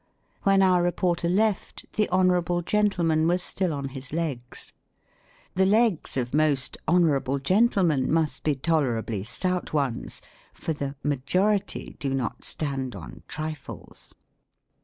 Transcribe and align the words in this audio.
"When 0.41 0.63
our 0.63 0.81
reporter 0.81 1.29
left, 1.29 1.85
the 1.93 2.09
Honorable 2.09 2.63
Gentleman 2.63 3.27
was 3.27 3.43
still 3.43 3.71
on 3.71 3.89
his 3.89 4.11
legs." 4.11 4.73
The 5.53 5.67
legs 5.67 6.17
of 6.17 6.33
most" 6.33 6.75
Honorable 6.87 7.37
Gentlemen" 7.37 8.11
must 8.11 8.43
be 8.43 8.55
tolerably 8.55 9.21
stout 9.21 9.73
ones; 9.73 10.19
for 10.53 10.73
the" 10.73 10.95
majority" 11.13 11.97
do 11.99 12.15
not 12.15 12.43
stand 12.43 12.95
on 12.95 13.21
trifles. 13.27 14.15